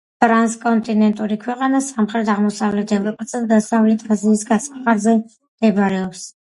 ტრანსკონტინენტური 0.23 1.37
ქვეყანა 1.43 1.83
სამხრეთ 1.89 2.33
აღმოსავლეთ 2.37 2.95
ევროპისა 2.99 3.35
და 3.37 3.45
დასავლეთ 3.55 4.09
აზიის 4.17 4.45
გასაყარზე 4.55 5.19
მდებარეობს. 5.25 6.31